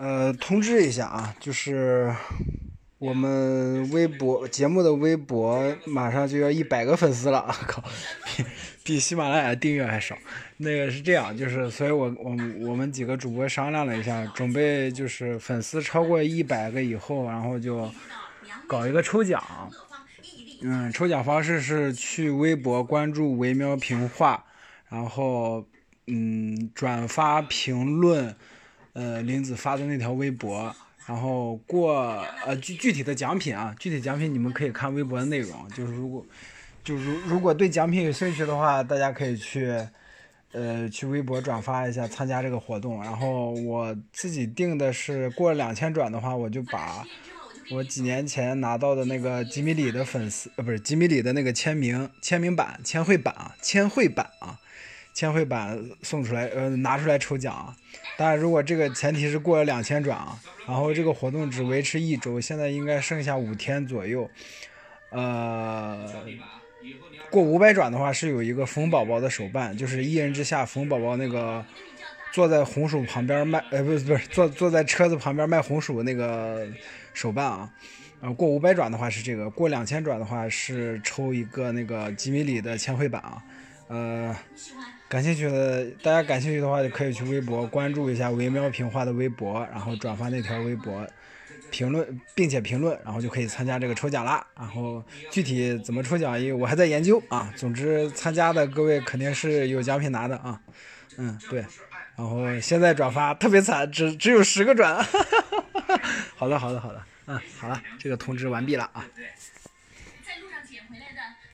[0.00, 2.10] 呃，通知一下啊，就是
[2.96, 7.84] 我们微博节目的微博马上就要一百个粉丝了， 靠，
[8.34, 8.44] 比
[8.82, 10.16] 比喜马拉雅订阅还少。
[10.56, 12.30] 那个是这样，就是所以我我
[12.70, 17.92] 我们几个主播商量了一下，准备就是粉丝超过一百个以后，然后就
[18.66, 19.42] 搞一个抽奖。
[20.62, 24.42] 嗯，抽奖方式是去微博关注维喵评话，
[24.88, 25.62] 然后
[26.06, 28.34] 嗯转发评论。
[28.92, 30.74] 呃，林子发的那条微博，
[31.06, 35.68] 然后过呃具具体的奖品啊，具体奖品你们可以看微博的内容。
[35.70, 36.26] 就是如果
[36.82, 39.72] 就如如果对奖品有兴趣的话，大家可以去
[40.52, 43.00] 呃去微博转发一下参加这个活动。
[43.02, 47.04] 然后我自己定的是过两千转的话，我就把
[47.70, 54.58] 我几年前拿到的那个吉米里的粉丝呃不是吉米里的那个签名签名版签绘版啊签绘版啊。
[55.12, 57.76] 千惠版送出来，呃，拿出来抽奖啊！
[58.16, 64.30] 当然，如果这个前提是过了两千转啊，然后这个活动只维持一周，现在应该剩下五天左右。
[65.10, 66.06] 呃，
[67.30, 71.64] 过五百转的话是有一个冯宝宝的手办，就是一人之下冯宝宝那个
[72.32, 76.66] 坐在红薯旁边卖，呃，不是不是坐坐在车子旁边卖红薯那个
[77.12, 77.70] 手办啊。
[78.20, 83.42] 呃，过五百转的话是这个，过两千转的话是抽一个那个吉米里的千惠版啊。
[83.90, 84.34] 呃。
[85.08, 91.04] 感兴趣的，大家感兴趣的话，就可以去微博关注一下维喵评话的微博，然后转发那条微博，
[91.68, 94.46] 评论并且评论，然后就可以参加这个抽奖啦。
[94.56, 97.52] 然后具体怎么抽奖，因为我还在研究啊。
[97.56, 100.60] 总之，参加的各位肯定是有奖品拿的啊。
[101.16, 101.66] 嗯，对。
[102.14, 105.04] 然后现在转发特别惨，只只有十个转。
[106.38, 107.02] 好的，好的，好的。
[107.26, 109.04] 嗯，好了，这个通知完毕了啊。